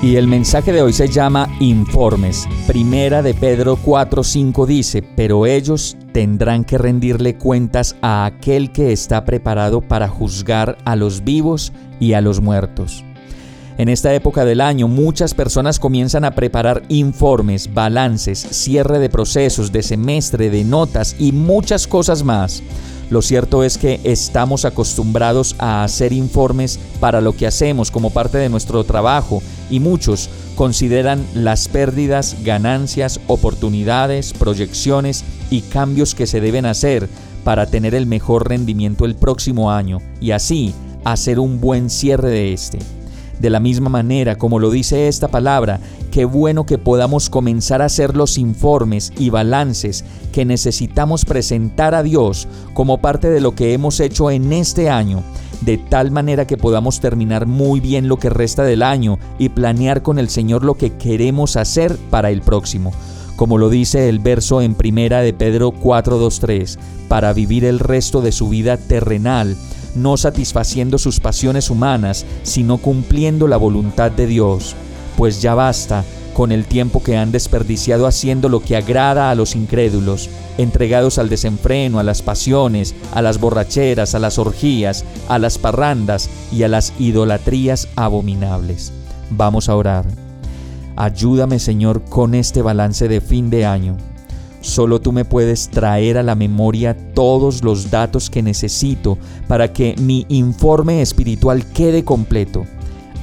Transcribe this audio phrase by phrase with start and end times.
[0.00, 2.46] Y el mensaje de hoy se llama Informes.
[2.68, 9.24] Primera de Pedro 4:5 dice, pero ellos tendrán que rendirle cuentas a aquel que está
[9.24, 13.04] preparado para juzgar a los vivos y a los muertos.
[13.76, 19.72] En esta época del año muchas personas comienzan a preparar informes, balances, cierre de procesos,
[19.72, 22.62] de semestre, de notas y muchas cosas más.
[23.10, 28.36] Lo cierto es que estamos acostumbrados a hacer informes para lo que hacemos como parte
[28.36, 36.40] de nuestro trabajo y muchos consideran las pérdidas, ganancias, oportunidades, proyecciones y cambios que se
[36.40, 37.08] deben hacer
[37.44, 42.52] para tener el mejor rendimiento el próximo año y así hacer un buen cierre de
[42.52, 42.78] este.
[43.40, 45.78] De la misma manera, como lo dice esta palabra,
[46.10, 52.02] qué bueno que podamos comenzar a hacer los informes y balances que necesitamos presentar a
[52.02, 55.22] Dios como parte de lo que hemos hecho en este año,
[55.60, 60.02] de tal manera que podamos terminar muy bien lo que resta del año y planear
[60.02, 62.92] con el Señor lo que queremos hacer para el próximo.
[63.36, 66.76] Como lo dice el verso en primera de Pedro 4:23,
[67.06, 69.56] para vivir el resto de su vida terrenal
[69.98, 74.74] no satisfaciendo sus pasiones humanas, sino cumpliendo la voluntad de Dios.
[75.16, 79.56] Pues ya basta con el tiempo que han desperdiciado haciendo lo que agrada a los
[79.56, 85.58] incrédulos, entregados al desenfreno, a las pasiones, a las borracheras, a las orgías, a las
[85.58, 88.92] parrandas y a las idolatrías abominables.
[89.30, 90.06] Vamos a orar.
[90.94, 93.96] Ayúdame Señor con este balance de fin de año
[94.60, 99.94] Solo tú me puedes traer a la memoria todos los datos que necesito para que
[99.98, 102.66] mi informe espiritual quede completo.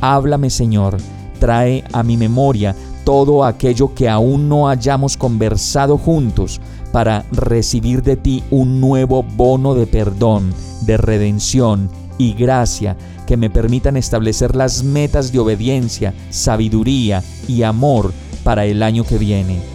[0.01, 0.97] Háblame Señor,
[1.39, 6.59] trae a mi memoria todo aquello que aún no hayamos conversado juntos
[6.91, 12.95] para recibir de ti un nuevo bono de perdón, de redención y gracia
[13.27, 18.13] que me permitan establecer las metas de obediencia, sabiduría y amor
[18.43, 19.74] para el año que viene.